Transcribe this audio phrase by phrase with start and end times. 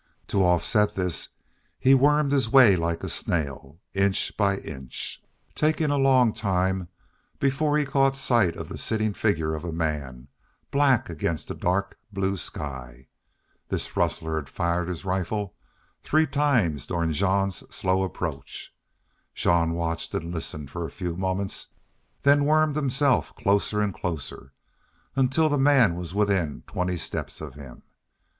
[0.29, 1.29] To offset this
[1.79, 5.21] he wormed his way like a snail, inch by inch,
[5.53, 6.87] taking a long time
[7.39, 10.27] before he caught sight of the sitting figure of a man,
[10.71, 13.09] black against the dark blue sky.
[13.69, 15.53] This rustler had fired his rifle
[16.01, 18.73] three times during Jean's slow approach.
[19.35, 21.67] Jean watched and listened a few moments,
[22.23, 24.51] then wormed himself closer and closer,
[25.15, 27.83] until the man was within twenty steps of him.